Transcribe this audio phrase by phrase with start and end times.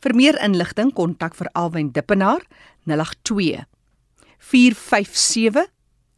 [0.00, 2.42] Vir meer inligting kontak vir Alwyn Dippenaar
[2.84, 3.64] 082
[4.38, 5.66] 457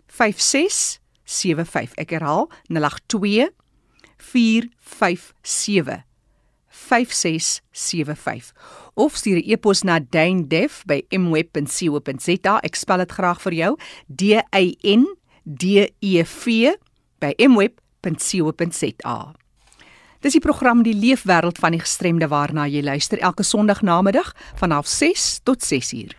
[0.07, 1.95] 5675.
[1.95, 3.51] Ek herhaal 082
[4.17, 6.08] 457
[6.89, 8.53] 5675
[8.95, 12.61] of stuur 'n e-pos na daindef@mweb.co.za.
[12.61, 13.79] Ek spel dit graag vir jou.
[14.07, 15.63] D A N D
[16.01, 16.77] E V
[17.19, 19.35] by mweb.co.za.
[20.19, 24.73] Dis die program Die Leefwêreld van die Gestremde waarna jy luister elke Sondag namiddag van
[24.73, 26.17] 06:30 tot 6:00.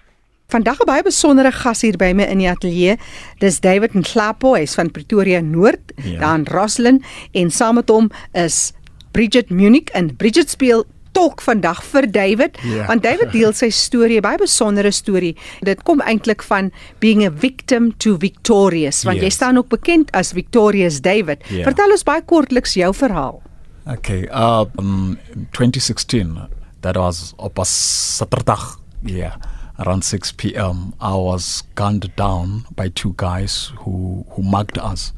[0.50, 2.98] Vandag 'n baie besondere gas hier by my in die ateljee.
[3.38, 6.20] Dis David Nhlapo, hy's van Pretoria Noord, ja.
[6.20, 8.72] daar in Roslyn en saam met hom is
[9.12, 12.76] Bridget Munich en Bridget speel tolk vandag vir David yeah.
[12.78, 12.86] Ja.
[12.88, 15.34] want David deel sy storie, baie besondere storie.
[15.66, 16.72] Dit kom eintlik van
[17.04, 19.30] being a victim to victorious want yes.
[19.30, 21.44] jy staan ook bekend as Victorious David.
[21.50, 21.68] Yeah.
[21.68, 23.42] Vertel ons baie kortliks jou verhaal.
[23.90, 25.18] Okay, uh um
[25.58, 26.38] 2016
[26.82, 28.78] that was op Saterdag.
[29.04, 29.36] Yeah.
[29.80, 30.94] Around 6 p.m.
[31.00, 35.14] I was gunned down by two guys who who mugged us.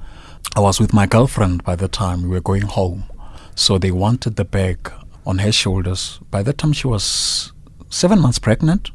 [0.56, 3.11] I was with my girlfriend by the time we were going home.
[3.56, 4.92] So they wanted the bag
[5.26, 6.20] on her shoulders.
[6.32, 7.52] By that time, she was
[7.90, 8.92] seven months pregnant.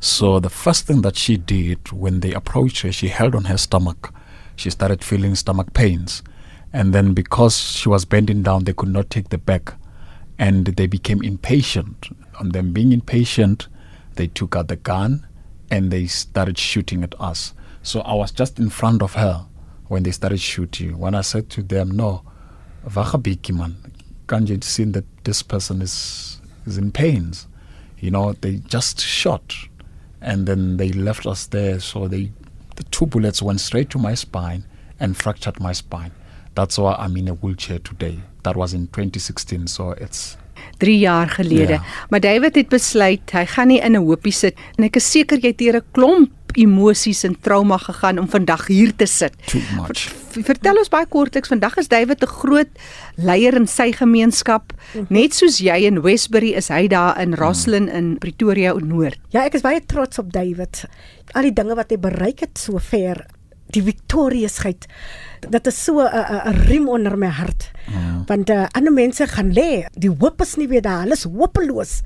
[0.00, 3.56] So the first thing that she did when they approached her, she held on her
[3.56, 4.12] stomach.
[4.56, 6.22] She started feeling stomach pains.
[6.72, 9.74] And then because she was bending down, they could not take the bag.
[10.38, 12.08] And they became impatient.
[12.38, 13.68] On them being impatient,
[14.16, 15.26] they took out the gun
[15.70, 17.54] and they started shooting at us.
[17.82, 19.46] So I was just in front of her
[19.88, 20.98] when they started shooting.
[20.98, 22.22] When I said to them, No,
[22.86, 23.76] Vachabiki man,
[24.26, 27.46] Kanje seen that this person is is in pains.
[27.98, 29.54] You know, they just shot
[30.20, 31.80] and then they left us there.
[31.80, 32.32] So they
[32.76, 34.64] the two bullets went straight to my spine
[35.00, 36.12] and fractured my spine.
[36.54, 38.20] That's why I'm in a wheelchair today.
[38.42, 39.66] That was in 2016.
[39.66, 40.36] So it's
[40.78, 41.72] 3 jaar gelede.
[41.72, 41.82] Ja.
[42.08, 45.38] Maar David het besluit hy gaan nie in 'n hoopie sit en ek is seker
[45.38, 49.34] jy het hier 'n klomp emosies en trauma gegaan om vandag hier te sit.
[50.34, 52.70] Vertel ons baie kortliks, vandag is David 'n groot
[53.16, 54.72] leier in sy gemeenskap.
[54.94, 55.06] Mhm.
[55.08, 59.18] Net soos jy in Westbury is hy daar in Roslyn in Pretoria Noord.
[59.30, 60.84] Ja, ek is baie trots op David.
[61.34, 63.26] Al die dinge wat hy bereik het sover
[63.74, 64.86] die victoriousheid.
[65.44, 67.70] Dit is so 'n 'n 'n riem onder my hart.
[67.86, 68.24] Ja.
[68.26, 72.00] Want uh, ander mense gaan lê, die hoop is nie weer daar, hulle is hopeloos.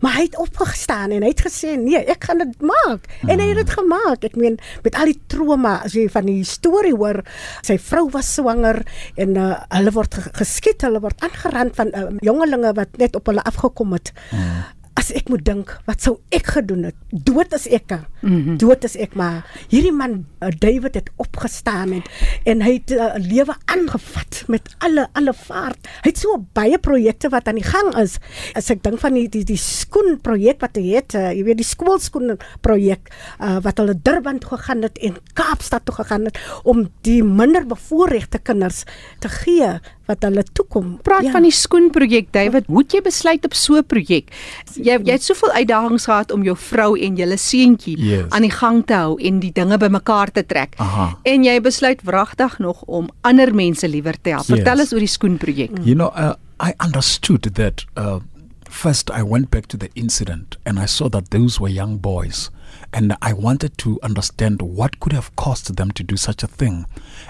[0.00, 3.28] Maar hy het opgestaan en hy het gesê, "Nee, ek gaan dit maak." Ja.
[3.28, 4.24] En hy het dit gemaak.
[4.24, 7.24] Ek meen, met al die trauma as jy van die storie hoor,
[7.62, 8.84] sy vrou was swanger
[9.16, 13.42] en uh, hulle word geskiet, hulle word aangerand van uh, jongelinge wat net op hulle
[13.42, 14.12] afgekom het.
[14.30, 16.96] Ja as ek moet dink wat sou ek gedoen het?
[17.10, 18.56] Dood is ek mm -hmm.
[18.58, 19.42] dood is ek maar.
[19.68, 22.02] Hierdie man uh, David het opgestaan en
[22.44, 25.78] en hy het 'n uh, lewe aangevat met alle alle vaart.
[26.02, 28.18] Hy het so baie projekte wat aan die gang is.
[28.54, 31.58] As ek dink van die die, die skoen projek wat hy het uh, jy weet
[31.58, 36.38] die skoolskoen projek uh, wat hulle Durban toe gegaan het en Kaapstad toe gegaan het
[36.62, 38.84] om die minder bevoorregte kinders
[39.18, 40.98] te gee wat hulle toekom.
[41.04, 41.32] Praat ja.
[41.34, 42.68] van die skoenprojek, David.
[42.68, 44.32] Hoe het jy besluit op so 'n projek?
[44.74, 48.30] Jy jy het soveel uitdagings gehad om jou vrou en julle seentjie yes.
[48.30, 50.74] aan die gang te hou en die dinge bymekaar te trek.
[50.76, 51.18] Aha.
[51.22, 54.46] En jy besluit wragtig nog om ander mense liewer te help.
[54.46, 54.56] Yes.
[54.56, 55.70] Vertel ons oor die skoenprojek.
[55.84, 58.20] You know, uh, I understood that uh
[58.68, 62.50] first I went back to the incident and I saw that those were young boys.
[62.92, 66.86] and I wanted to understand what could have caused them to do such a thing.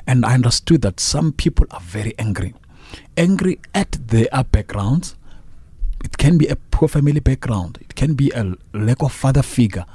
[0.07, 2.55] And I understood that some people are very angry
[3.17, 5.17] angry at their backgrounds.
[6.05, 7.79] It can be a poor family background.
[7.81, 9.87] It can be a lack of father figure.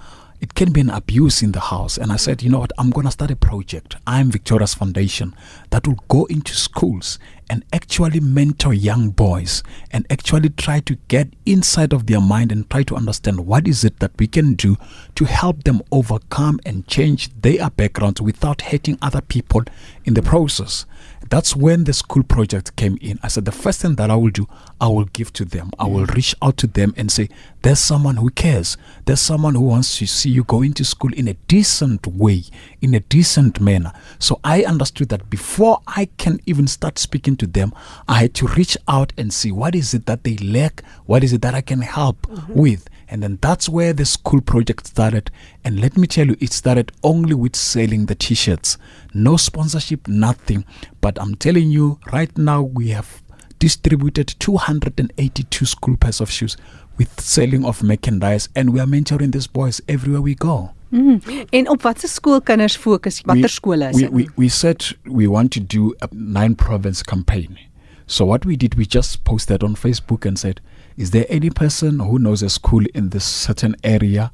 [0.42, 1.98] It can be an abuse in the house.
[1.98, 2.72] And I said, you know what?
[2.78, 3.98] I'm going to start a project.
[4.08, 5.36] I'm Victoria's Foundation
[5.70, 7.20] that will go into schools
[7.50, 12.70] and actually mentor young boys and actually try to get inside of their mind and
[12.70, 14.78] try to understand what is it that we can do
[15.16, 19.64] to help them overcome and change their backgrounds without hurting other people
[20.06, 20.86] in the process.
[21.30, 23.20] That's when the school project came in.
[23.22, 24.48] I said, the first thing that I will do,
[24.82, 25.70] I will give to them.
[25.78, 26.16] I will mm.
[26.16, 27.30] reach out to them and say,
[27.62, 28.78] there's someone who cares.
[29.06, 32.46] There's someone who wants to see you going to school in a decent way,
[32.82, 33.92] in a decent manner.
[34.18, 37.74] So I understood that before I can even start speaking to them,
[38.08, 41.34] I had to reach out and see what is it that they lack, what is
[41.34, 42.54] it that I can help mm-hmm.
[42.54, 42.90] with.
[43.08, 45.32] And then that's where the school project started.
[45.64, 48.78] And let me tell you, it started only with selling the t shirts.
[49.14, 50.64] No sponsorship, nothing.
[51.02, 53.24] But I'm telling you, right now, we have
[53.58, 56.56] distributed 282 school pairs of shoes
[56.98, 58.48] with selling of merchandise.
[58.56, 60.72] And we are mentoring these boys everywhere we go.
[60.90, 61.22] Mm.
[61.50, 63.22] En op watse skoolkinders fokus?
[63.26, 67.58] Watter skole is we, we, we said we want to do a nine province campaign.
[68.06, 70.62] So what we did, we just posted on Facebook and said,
[70.98, 74.32] is there any person who knows a school in this certain area?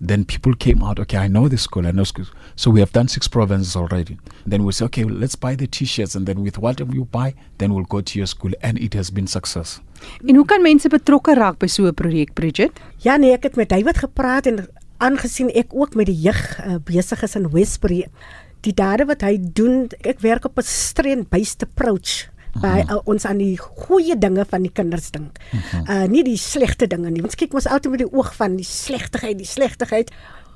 [0.00, 2.26] Then people came out, okay, I know this school, I know school.
[2.56, 4.18] So we have done six provinces already.
[4.46, 7.34] Then we say, okay, well, let's buy the t-shirts and then with whatever you buy,
[7.58, 9.80] then we'll go to your school and it has been success.
[10.26, 12.80] En hoe kan mense betrokke raak by so 'n projek, Bridget?
[12.98, 14.68] Ja, nee, ek het met David gepraat en
[15.04, 18.04] aangesien ek ook met die jeug uh, besig is in Westbury,
[18.64, 22.30] die dade wat hy doen, ek werk op 'n strength-based approach
[22.62, 25.40] by uh, ons aan die goeie dinge van die kinders dink.
[25.88, 27.22] Uh nie die slegte dinge nie.
[27.24, 30.12] Ons kyk mos altyd met die oog van die slegtigheid, die slegtigheid.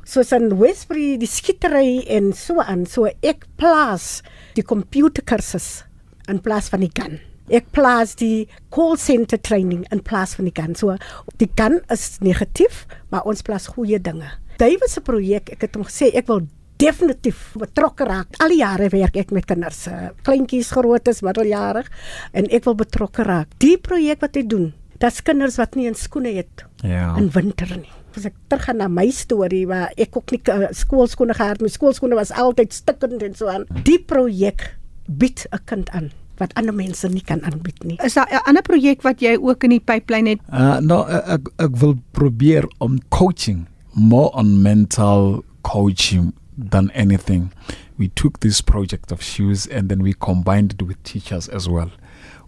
[0.08, 2.86] Soos in Westbury, die skietery en so aan.
[2.86, 4.22] So ek plaas
[4.54, 5.84] die komputerkursus
[6.28, 7.18] in plaas van die gun.
[7.48, 10.76] Ek plaas die call center training in plaas van die gun.
[10.76, 10.96] So
[11.40, 14.28] die gun is negatief, maar ons plaas goeie dinge.
[14.58, 16.42] David se projek, ek het hom gesê ek wil
[16.78, 18.36] definitief betrokke raak.
[18.42, 21.88] Al die jare werk ek met kinders, uh, kleintjies, grootes, middeljarig
[22.36, 23.54] en ek wil betrokke raak.
[23.62, 24.68] Die projek wat hy doen,
[25.02, 27.16] dit's kinders wat nie 'n skoene het ja.
[27.16, 27.90] in winter nie.
[28.16, 31.70] As ek teruggaan na my storie waar ek ook nie uh, skoolskoene gehad het, my
[31.70, 33.66] skoolskoene was altyd stikkend en so aan.
[33.84, 34.74] Die projek
[35.06, 37.98] bied 'n kind aan wat ander mense nie kan aanbied nie.
[38.04, 40.40] Is daar 'n ander projek wat jy ook in die pipeline het?
[40.52, 43.66] Uh no, ek ek wil probeer om coaching
[43.98, 47.52] more on mental coaching than anything.
[47.96, 51.90] We took this project of shoes and then we combined it with teachers as well.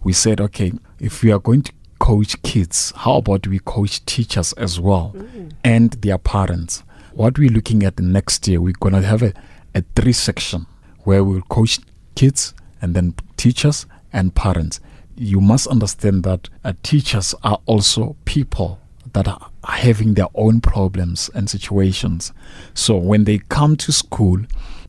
[0.03, 4.53] We said, okay, if we are going to coach kids, how about we coach teachers
[4.53, 5.51] as well mm.
[5.63, 6.83] and their parents?
[7.13, 9.33] What we're looking at next year, we're going to have a,
[9.75, 10.65] a three section
[11.03, 11.79] where we'll coach
[12.15, 14.79] kids and then teachers and parents.
[15.15, 18.79] You must understand that uh, teachers are also people
[19.13, 22.31] that are having their own problems and situations.
[22.73, 24.39] So when they come to school,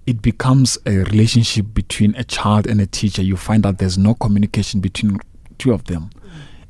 [0.07, 3.23] it becomes a relationship between a child and a teacher.
[3.23, 5.19] You find out there's no communication between
[5.59, 6.11] two of them.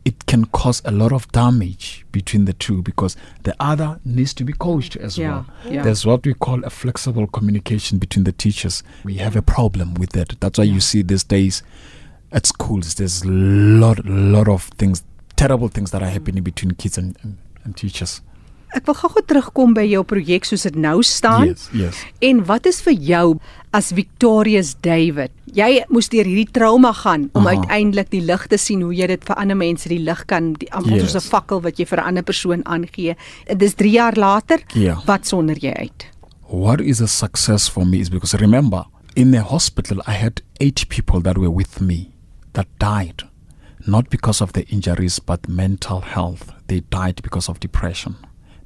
[0.04, 4.44] It can cause a lot of damage between the two because the other needs to
[4.44, 5.46] be coached as yeah, well.
[5.68, 5.82] Yeah.
[5.82, 8.82] There's what we call a flexible communication between the teachers.
[9.04, 10.40] We have a problem with that.
[10.40, 11.62] That's why you see these days
[12.32, 15.04] at schools there's a lot lot of things
[15.36, 18.20] terrible things that are happening between kids and, and, and teachers.
[18.74, 21.46] Ek wil gou-gou terugkom by jou projek soos dit nou staan.
[21.50, 21.98] Yes, yes.
[22.24, 23.38] En wat is vir jou
[23.76, 25.30] as Victorious David?
[25.52, 27.56] Jy moes deur hierdie trauma gaan om Aha.
[27.60, 30.70] uiteindelik die lig te sien hoe jy dit vir ander mense die lig kan die
[30.72, 31.12] amper Yes.
[31.12, 33.14] soos 'n fakkel wat jy vir 'n ander persoon aangee.
[33.56, 34.58] Dis 3 jaar later.
[34.74, 35.02] Ja.
[35.06, 36.06] Wat sonder jy uit?
[36.48, 40.88] What is a success for me is because remember, in the hospital, I had eight
[40.88, 42.08] people that were with me
[42.52, 43.24] that died,
[43.86, 46.52] not because of the injuries, but mental health.
[46.68, 48.16] They died because of depression.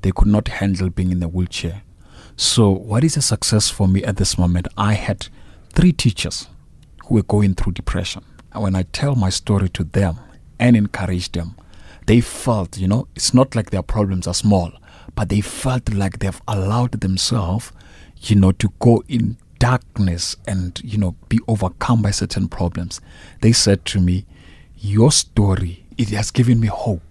[0.02, 1.82] They could not handle being in the wheelchair.
[2.36, 4.68] So, what is a success for me at this moment?
[4.76, 5.28] I had
[5.72, 6.48] three teachers
[7.06, 8.24] who were going through depression.
[8.52, 10.18] And when I tell my story to them
[10.58, 11.56] and encourage them,
[12.06, 14.72] they felt, you know, it's not like their problems are small,
[15.14, 17.72] but they felt like they've allowed themselves,
[18.20, 23.00] you know, to go in darkness and, you know, be overcome by certain problems.
[23.40, 24.26] They said to me,
[24.76, 27.05] Your story, it has given me hope.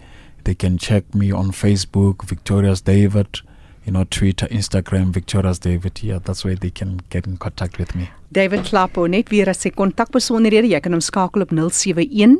[0.45, 3.43] They can check me on Facebook, Victorious David.
[3.89, 6.03] You know, Twitter, Instagram, Victorious David.
[6.03, 8.11] Yeah, that's where they can get in contact with me.
[8.31, 12.35] David Klappo net weer as sy kontakbesonderhede, jy kan hom skakel op 071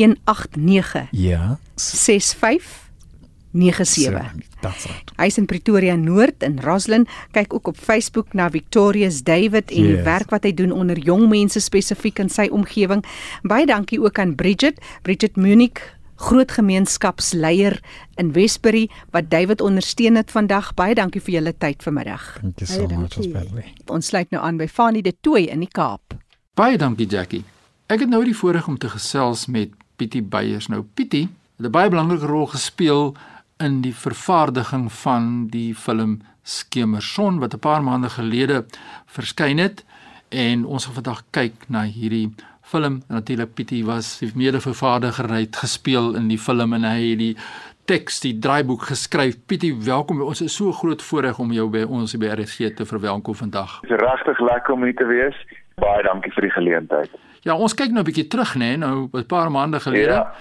[0.00, 1.56] 189 Yeah.
[1.76, 4.40] 6597.
[4.64, 5.12] That's right.
[5.20, 7.04] Hy's in Pretoria Noord in Roslyn.
[7.36, 10.04] Kyk ook op Facebook na Victorious David en die Yes.
[10.08, 13.04] werk wat hy doen onder jong mense spesifiek in sy omgewing.
[13.42, 15.76] Baie dankie ook aan Bridget, Bridget Munich,
[16.16, 17.80] groot gemeenskapsleier
[18.14, 20.74] in Westbury wat David ondersteun het vandag.
[20.74, 22.40] Baie dankie vir julle tyd vanmiddag.
[22.42, 23.34] Baie so much, dankie.
[23.34, 23.72] Osberry.
[23.86, 26.14] Ons sluit nou aan by Fanie de Tooy in die Kaap.
[26.54, 27.44] Baie dankie Jackie.
[27.86, 30.68] Ek het nou die voorreg om te gesels met Pietie Beyers.
[30.68, 33.14] Nou Pietie het 'n baie belangrike rol gespeel
[33.58, 38.64] in die vervaardiging van die film Skemerson wat 'n paar maande gelede
[39.06, 39.84] verskyn het
[40.28, 42.34] en ons gaan vandag kyk na hierdie
[42.74, 43.02] film.
[43.08, 47.34] Natuurlik Pietie was die mede-vervaardiger hy het gespeel in die film en hy het die
[47.86, 49.36] teks, die draaiboek geskryf.
[49.46, 50.22] Pietie, welkom.
[50.24, 53.76] Ons is so groot voorreg om jou by ons by RSG te verwelkom vandag.
[53.84, 55.38] Dit is regtig lekker om hier te wees.
[55.82, 57.14] Baie dankie vir die geleentheid.
[57.46, 60.18] Ja, ons kyk nou 'n bietjie terug nê, nou 'n paar maande gelede.
[60.18, 60.34] Ja.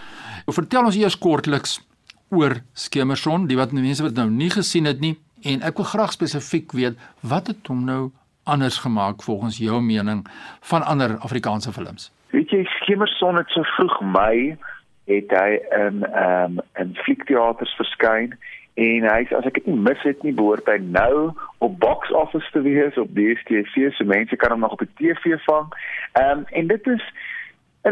[0.48, 1.82] Vertel ons eers kortliks
[2.30, 6.12] oor Skemerson, die wat mense wat nou nie gesien het nie en ek wil graag
[6.12, 8.12] spesifiek weet wat het hom nou
[8.44, 10.28] anders gemaak volgens jou mening
[10.62, 12.12] van ander Afrikaanse films.
[12.34, 14.58] Weet jy, Skemerson het so vroeg Mei
[15.06, 18.32] het hy in ehm um, in fliekteaters verskyn
[18.74, 21.34] en hy's as ek dit nie mis het nie behoort hy nou
[21.66, 25.38] op box office te wees op DStv so mense kan hom nog op die TV
[25.46, 25.70] vang.
[26.13, 27.06] Ehm um, en dit is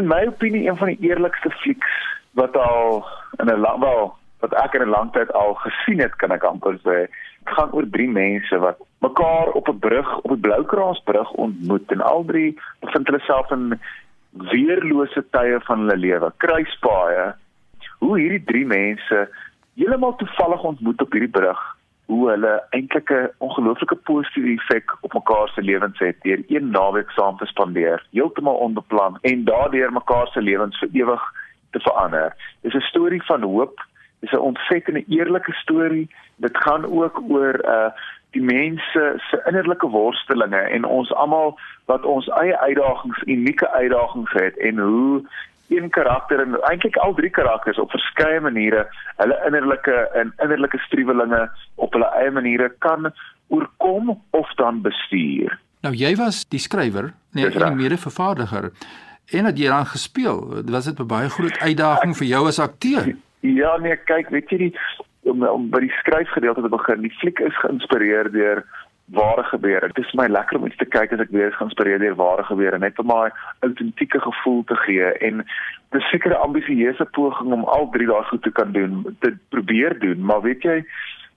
[0.00, 1.94] in my opinie een van die eerlikste flieks
[2.40, 3.04] wat al
[3.38, 6.42] in 'n lang wel wat ek in 'n lang tyd al gesien het kan ek
[6.42, 7.06] amper sê.
[7.44, 12.00] Dit gaan oor drie mense wat mekaar op 'n brug op die Bloukraasbrug ontmoet en
[12.00, 13.78] al drie bevind hulle self in
[14.32, 17.32] weerlose tye van hulle lewe, kruispaaie.
[17.98, 19.28] Hoe hierdie drie mense
[19.74, 21.60] heeltemal toevallig ontmoet op hierdie brug,
[22.12, 27.10] hoe hulle eintlik 'n ongelooflike positiewe effek op mekaar se lewens het deur een naweek
[27.10, 31.22] saam te spandeer, heeltemal onbeplan en daardeur mekaar se lewens vir ewig
[31.70, 32.36] te verander.
[32.62, 33.80] Dis 'n storie van hoop.
[34.20, 36.10] Dis 'n ontsettende eerlike storie.
[36.36, 37.90] Dit gaan ook oor uh
[38.32, 41.56] die mense se innerlike worstelinge en ons almal
[41.90, 45.22] wat ons eie uitdagings, unieke uitdagings het en hoe
[45.72, 48.86] een karakter en eintlik al drie karakters op verskeie maniere
[49.20, 53.12] hulle innerlike en innerlike struwelinge op hulle eie maniere kan
[53.48, 55.58] oorkom of dan bestuur.
[55.82, 58.70] Nou jy was die skrywer, nee, en die mede-vervaardiger.
[59.32, 63.16] En dat jy dan gespeel, was dit 'n baie groot uitdaging vir jou as akteur.
[63.40, 64.74] Ja nee, kyk, weet jy die
[65.22, 67.04] om, om by die skryfgedeelte te begin.
[67.04, 68.64] Die fliek is geïnspireer deur
[69.12, 69.90] ware gebeure.
[69.92, 72.44] Dit is my lekker om iets te kyk as ek weer is geïnspireer deur ware
[72.48, 73.28] gebeure, net om my
[73.66, 75.44] autentieke gevoel te gee en
[75.92, 80.40] 'n ambisieuse poging om al drie dae goed te kan doen, te probeer doen, maar
[80.40, 80.84] weet jy,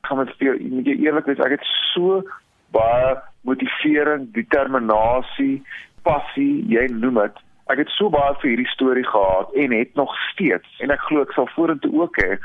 [0.02, 2.24] gaan met jou moet jy eerlik wees, ek het so
[2.72, 5.64] baie motivering, determinasie,
[6.04, 7.38] passie, jy noem dit.
[7.74, 11.26] Ek het so baie vir hierdie storie gehad en het nog steeds en ek glo
[11.26, 12.38] ek sal vorentoe ook hê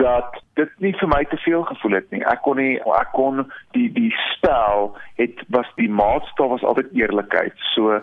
[0.00, 2.20] dat dit nie vir my te veel gevoel het nie.
[2.28, 7.56] Ek kon nie ek kon die die spel het was die maatstaf was altyd eerlikheid.
[7.72, 8.02] So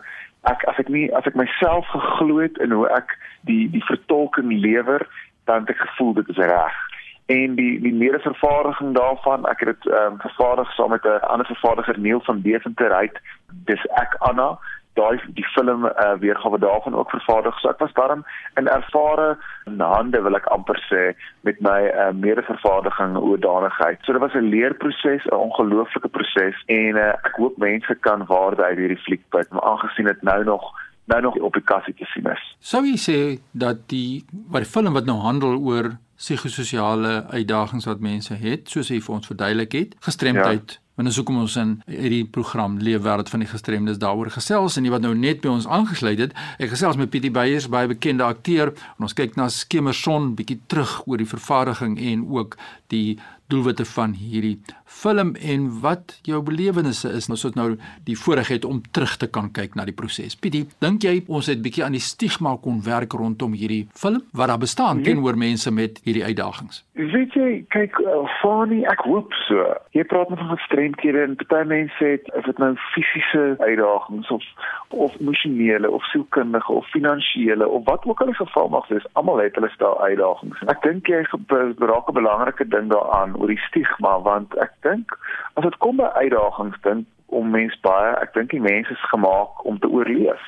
[0.50, 3.14] ek as ek nie as ek myself geglo het in hoe ek
[3.50, 5.06] die die vertolking lewer,
[5.46, 6.82] dan het ek gevoel dit is reg
[7.26, 11.46] en die die mede-vervaardiging daarvan ek het dit ehm um, vervaardig saam met 'n ander
[11.46, 14.60] vervaardiger Neil van Deventer uit dis ek Anna
[14.94, 17.60] daai die film uh, weergawe daarvan ook vervaardig.
[17.60, 18.26] So ek was daarom
[18.60, 19.38] in ervare
[19.80, 21.04] hande wil ek amper sê
[21.48, 24.02] met my uh, mede-vervaardiging oordanigheid.
[24.04, 28.64] So dit was 'n leerproses 'n ongelooflike proses en uh, ek hoop mense kan waarde
[28.64, 30.72] uit hierdie fliek put maar aangesien dit nou nog
[31.06, 32.44] nou nog op die kassie te sien is.
[32.60, 33.20] Sou jy sê
[33.52, 38.90] dat die wat die film wat nou handel oor psigososiale uitdagings wat mense het, soos
[38.94, 40.83] hy vir ons verduidelik het, gestremdheid ja.
[40.94, 44.92] Want dis hoekom ons in hierdie program Leefwêreld van die Gestremdes daaroor gesels en die
[44.94, 46.36] wat nou net by ons aangesluit het.
[46.62, 51.00] Ek gesels met Pietie Beyers, baie bekende akteur, en ons kyk na Skemerson bietjie terug
[51.08, 52.60] oor die vervaardiging en ook
[52.94, 57.30] die doelwitte van hierdie film en wat jou belewennisse is.
[57.30, 60.36] Ons het nou die voorregheid om terug te kan kyk na die proses.
[60.36, 64.48] Pietie, dink jy ons het bietjie aan die stigma kon werk rondom hierdie film wat
[64.48, 65.04] daar bestaan Nee.
[65.04, 66.84] teenoor mense met hierdie uitdagings?
[66.94, 69.74] Weet jy, kyk, uh, Fani, ek hoop so.
[69.92, 74.44] Jy praat met van gestremdhede en party mense het of dit nou fisiese uitdagings of
[74.90, 79.38] of emosionele of sielkundige of finansiële of wat ook al die geval mag wees, almal
[79.42, 80.60] het hulle stel uitdagings.
[80.68, 85.18] Ek dink jy beraak 'n belangrike ding daaraan oor die stigma want ek dink
[85.56, 89.64] as dit kom by uitdagings dink om mens baie, ek dink die mens is gemaak
[89.66, 90.42] om te oorleef.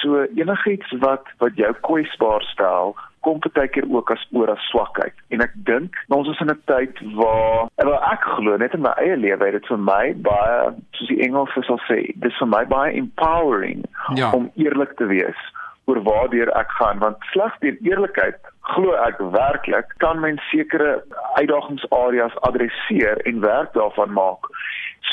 [0.00, 5.14] So enigiets wat wat jou kwesbaar stel, kom baie keer ook as oor as swakheid.
[5.34, 8.94] En ek dink ons is in 'n tyd waar wel ek glo net in my
[9.02, 12.64] eie lewe het dit vir my baie soos die Engelse sal sê, dis vir my
[12.64, 14.32] baie empowering Ja.
[14.32, 15.40] om eerlik te wees
[15.86, 18.38] oor waardeur ek gaan want slegs deur eerlikheid
[18.72, 21.04] glo ek werklik kan mens sekere
[21.38, 24.50] uitdagingsareas adresseer en werk daarvan maak.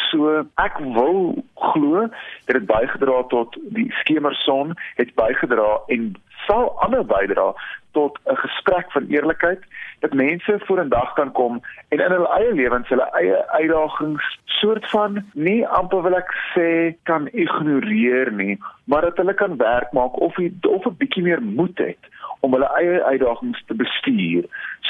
[0.10, 2.08] So ek wil glo
[2.50, 6.13] dit bygedra het tot die skemerson het bygedra en
[6.48, 7.52] sal ander bydra
[7.93, 9.62] tot 'n gesprek van eerlikheid
[9.99, 15.25] dat mense vorendag kan kom en in hulle eie lewens hulle eie uitdagings soort van
[15.34, 16.69] nie amper wil ek sê
[17.10, 21.41] kan ignoreer nie, maar dat hulle kan werk maak of die, of 'n bietjie meer
[21.41, 22.12] moed het
[22.43, 24.43] om hulle eie uitdagings te bestuur.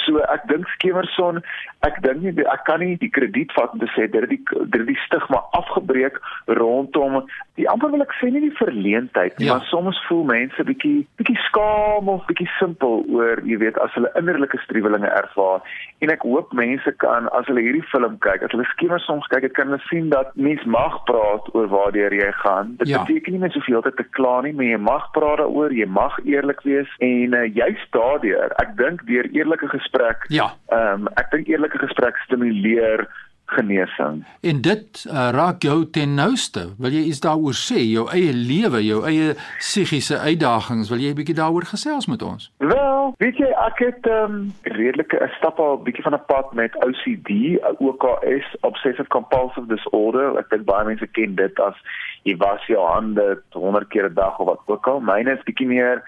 [0.04, 1.44] So ek dink Skemerson,
[1.86, 4.42] ek dink nie ek kan nie die krediet vat om te sê dit het die
[4.74, 6.18] dit het die stigma afgebreek
[6.60, 7.20] rondom
[7.60, 9.54] die amper wil ek sê nie die verleentheid nie, Ja.
[9.58, 14.12] maar soms voel mense bietjie bietjie skaam of bietjie simpel oor, jy weet, as hulle
[14.20, 15.62] innerlike struwelinge ervaar.
[16.04, 19.54] En ek hoop mense kan as hulle hierdie film kyk, as hulle Skemerson kyk, dit
[19.58, 22.76] kan hulle sien dat mens mag praat oor waardeur jy gaan.
[22.78, 23.04] Dit Ja.
[23.04, 26.18] beteken nie net soveel tyd te kla nie, maar jy mag praat daaroor, jy mag
[26.26, 30.52] eerlik wees en uh, juist daardeur, ek dink deur eerlike gesprek, Ja.
[30.72, 33.08] ehm um, ek dink eerlike gesprek stimuleer
[33.54, 34.24] genesing.
[34.42, 36.66] En dit uh, raak jou ten nouste.
[36.78, 37.80] Wil jy iets daaroor sê?
[37.86, 42.52] Jou eie lewe, jou eie psigiese uitdagings, wil jy 'n bietjie daaroor gesels met ons?
[42.58, 46.26] Wel, weet jy, ek het ehm um, redelike 'n stap al 'n bietjie van 'n
[46.28, 50.38] pad met OCD, OKS, obsessive compulsive disorder.
[50.38, 51.76] Ek dink baie mense ken dit as
[52.24, 55.00] jy was jou hande 100 keer 'n dag of wat ook al.
[55.00, 56.04] Myne is bietjie meer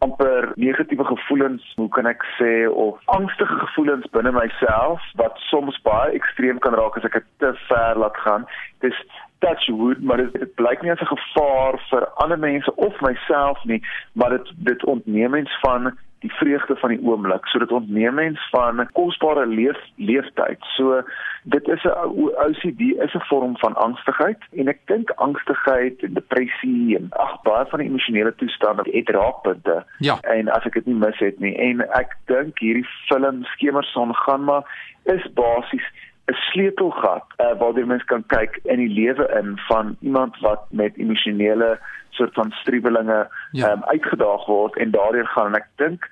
[0.00, 6.14] amper negatiewe gevoelens, hoe kan ek sê, of angstige gevoelens binne myself wat soms baie
[6.16, 8.46] ekstreem kan raak as ek dit te ver laat gaan.
[8.84, 8.96] Dis
[9.44, 13.60] touch wood, maar dit, dit blyk nie as 'n gevaar vir ander mense of myself
[13.64, 13.80] nie,
[14.12, 17.46] maar dit dit ontneem mens van die vreugde van die oomblik.
[17.46, 20.58] So dit ontneem mens van kosbare leef leeftyd.
[20.76, 21.02] So
[21.42, 21.96] dit is 'n
[22.44, 27.66] OCD is 'n vorm van angstigheid en ek dink angstigheid en depressie en ag baie
[27.66, 29.84] van die emosionele toestande het raakpunte.
[29.98, 30.18] Ja.
[30.20, 34.44] En as ek dit nie mis het nie en ek dink hierdie film Skemerson gaan
[34.44, 34.64] maar
[35.04, 35.86] is basies
[36.28, 40.96] 'n sleutelgat uh, waardeur mens kan kyk in die lewe in van iemand wat met
[40.96, 41.78] emosionele
[42.10, 43.72] soort van striwelinge ja.
[43.72, 46.08] um, uitgedaag word en daardeur gaan en ek dink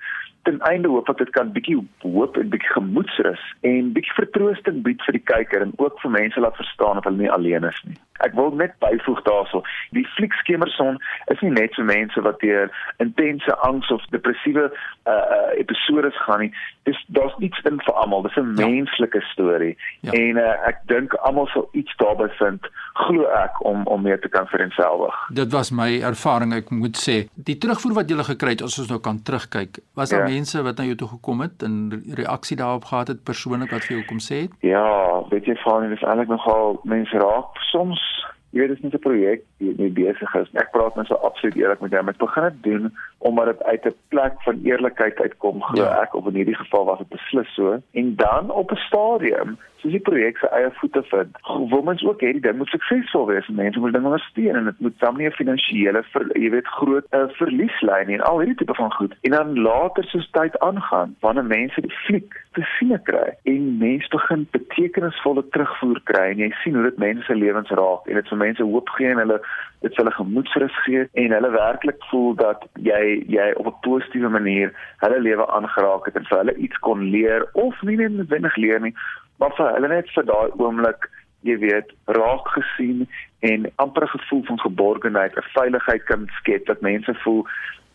[0.49, 5.01] ten einde hoop dat dit kan bietjie hoop en bietjie gemoedsrus en bietjie vertroosting bied
[5.05, 7.97] vir die kyker en ook vir mense laat verstaan dat hulle nie alleen is nie.
[8.25, 9.61] Ek wil net byvoeg daarso,
[9.95, 10.97] die fliek Skemerson
[11.31, 16.43] is nie net vir mense wat deur intense angs of depressiewe uh, uh episodes gaan
[16.43, 16.51] nie.
[16.87, 18.25] Dis daar's iets in vir almal.
[18.25, 18.67] Dis 'n ja.
[18.67, 19.77] menslike storie.
[20.01, 20.11] Ja.
[20.11, 24.29] En uh, ek dink almal sal iets daarby vind, glo ek om om mee te
[24.29, 25.15] kan vereenselwig.
[25.29, 27.27] Dit was my ervaring, ek moet sê.
[27.35, 30.33] Die terugvoer wat jy gekry het, as ons nou kan terugkyk, was daar ja.
[30.33, 33.97] mense wat na jou toe gekom het en reaksie daarop gehad het persoonlik wat vir
[33.97, 34.51] jou kom sê het?
[34.59, 38.01] Ja, weet jy, van dit is eintlik nogal mense raak soms
[38.49, 40.49] Jy weet dis nie 'n projek wat mee besig is.
[40.57, 42.07] Ek praat net so absoluut eerlik met jou.
[42.07, 46.01] Ek begin dit doen omdat dit uit 'n plek van eerlikheid uitkom, glo ja.
[46.01, 47.77] ek, of in hierdie geval was dit beslis so.
[47.91, 51.37] En dan op 'n stadium soos die projek se eie voete vind.
[51.71, 53.47] Wil mens ook hê die ding moet suksesvol wees.
[53.47, 57.05] Mense moet dinge ondersteun en dit moet dan nie 'n finansiële, ver, jy weet, groot
[57.11, 59.15] uh, verlies lei nie en al hierdie tipe van goed.
[59.21, 64.09] En dan later soos tyd aangaan, wanneer mense die fliek te sien kry en mense
[64.09, 68.31] begin betekenisvolle terugvoer kry en jy sien hoe dit mense se lewens raak en dit
[68.31, 69.37] vir mense hoop gee en hulle
[69.85, 73.01] dit hulle gemoedsrus gee en hulle werklik voel dat jy
[73.35, 77.47] jy op 'n positiewe manier hulle lewe aangeraak het en vir hulle iets kon leer
[77.53, 78.95] of nie net noodwendig leer nie
[79.39, 81.09] maar vir hulle net vir daai oomblik
[81.47, 83.07] jy weet raak gesien
[83.39, 87.45] en amper 'n gevoel van geborgenheid, 'n veiligheid kan skep dat mense voel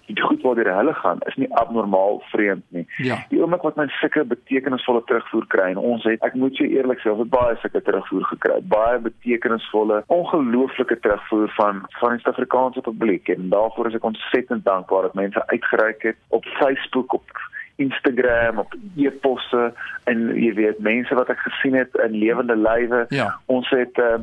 [0.06, 2.84] die goed deur hulle gaan is nie abnormaal vreemd nie.
[2.96, 3.16] Ja.
[3.28, 7.00] Die oomblik wat mense sulke betekenisvolle terugvoer kry en ons het ek moet jou eerlik
[7.00, 8.58] sê, ons het baie sulke terugvoer gekry.
[8.74, 15.08] Baie betekenisvolle, ongelooflike terugvoer van van die Suid-Afrikaanse publiek en daarvoor is ek ontsettend dankbaar
[15.08, 17.40] dat mense uitgereik het op Facebook op
[17.76, 19.72] Instagram op e-posse
[20.04, 23.04] en jy weet mense wat ek gesien het in lewende lywe.
[23.08, 23.34] Ja.
[23.46, 24.20] Ons het uh,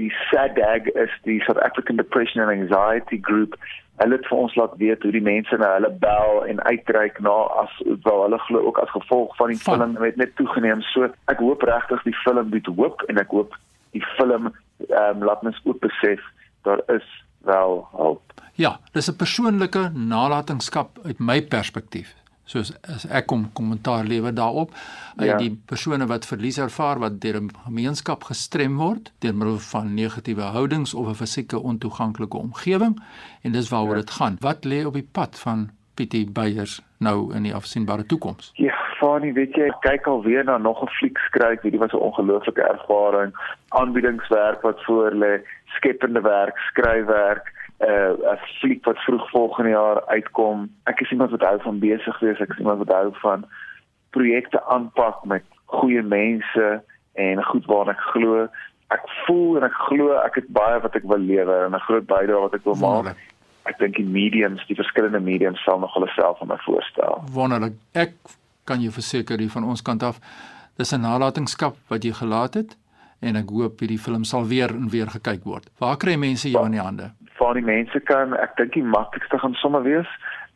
[0.00, 3.58] die SADAG is die South African Depression and Anxiety Group.
[4.02, 7.34] Hulle het vir ons laat weet hoe die mense na hulle bel en uitreik na
[7.62, 9.78] as wel hulle glo ook as gevolg van die van.
[9.78, 10.82] film het net toegeneem.
[10.94, 13.54] So ek hoop regtig die film bied hoop en ek hoop
[13.94, 14.50] die film
[14.88, 16.20] ehm um, laat mens ook besef
[16.66, 17.06] daar is
[17.46, 18.32] wel hoop.
[18.54, 24.74] Ja, dis 'n persoonlike nalatenskap uit my perspektief soos as ek kom kommentaar lewer daarop
[25.16, 25.36] uit ja.
[25.40, 30.42] die persone wat verlies ervaar wat deur 'n gemeenskap gestrem word deur middel van negatiewe
[30.56, 33.00] houdings of 'n fisieke ontoeganklike omgewing
[33.42, 34.16] en dis waaroor dit ja.
[34.16, 34.36] gaan.
[34.40, 38.52] Wat lê op die pad van Pietie Beyers nou in die afsienbare toekoms?
[38.54, 41.60] Ja Fani weet jy kyk alweer na nog 'n fliek skryf.
[41.62, 43.32] Hierdie was 'n ongelooflike ervaring.
[43.68, 45.42] Aanbiedingswerk wat voor lê
[45.76, 47.52] skepende werk skryfwerk
[47.84, 50.70] 'n uh, 'n fliek wat vroeg volgende jaar uitkom.
[50.84, 53.44] Ek is iemand wat hou van besig wees, ek is iemand wat hou van
[54.10, 58.48] projekte aanpak met goeie mense en goed waarna ek glo.
[58.88, 62.06] Ek voel en ek glo ek het baie wat ek wil lewer en 'n groot
[62.06, 63.16] bydrae wat ek wil maak.
[63.64, 67.24] Ek dink die mediums, die verskillende mediums sal nog hulle self aan my voorstel.
[67.32, 67.72] Wonderlik.
[67.92, 68.12] Ek
[68.64, 70.20] kan jou verseker hier van ons kant af,
[70.76, 72.76] dis 'n nalatenskap wat jy gelaat het
[73.20, 75.70] en ek hoop hierdie film sal weer en weer gekyk word.
[75.78, 77.12] Waar kry mense jou in die hande?
[77.44, 80.08] Waar die mense kan ek dink die maklikste gaan sommer wees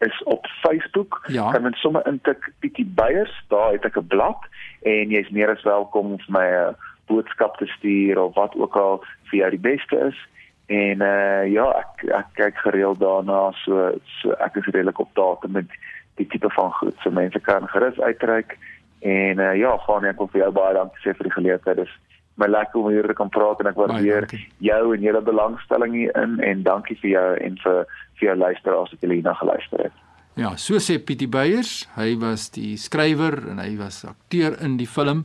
[0.06, 1.20] is op Facebook.
[1.26, 1.50] Ja.
[1.52, 4.40] Kan men sommer intik Pietie Beyers, daar het ek 'n blad
[4.82, 8.76] en jy's meer as welkom om vir my 'n boodskap te stuur of wat ook
[8.76, 10.18] al vir jou die beste is.
[10.66, 15.52] En uh ja, ek ek kyk gereeld daarna so so ek is redelik op datum
[15.52, 15.70] met
[16.14, 16.96] die tipe van goed.
[17.02, 18.56] So mense kan gerus uitreik
[19.00, 21.76] en uh ja, gaan ek wil vir jou baie dankie sê vir die geleentheid.
[21.76, 21.94] Dis
[22.38, 24.28] my lekker om hier te kan praat en ek waardeer
[24.64, 27.80] jou en julle belangstelling hierin en dankie vir jou en vir
[28.18, 30.04] vir jou luisteraars wat julle hierna geluister het.
[30.38, 34.86] Ja, so sê Pietie Beyers, hy was die skrywer en hy was akteur in die
[34.86, 35.24] film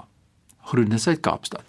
[0.66, 1.62] Groete uit Kaapstad.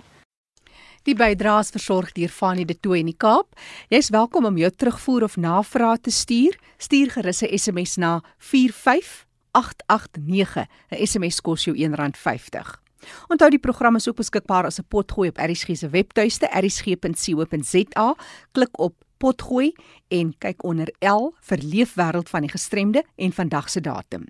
[1.06, 3.60] Die bydraes versorg deur Fani de Tooy in die Kaap.
[3.88, 6.60] Jy's welkom om jou terugvoer of navrae te stuur.
[6.78, 10.68] Stuur gerus 'n SMS na 45889.
[10.90, 12.82] 'n SMS kos jou R1.50.
[13.28, 18.16] Onthou die program is ook beskikbaar as 'n potgooi op ERSG se webtuiste ersg.co.za.
[18.52, 19.74] Klik op potgooi
[20.08, 24.28] en kyk onder L vir leefwêreld van die gestremde en vandag se datum.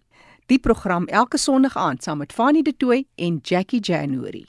[0.48, 4.46] Die program elke Sondag aand saam met Fanny De Tooy en Jackie January.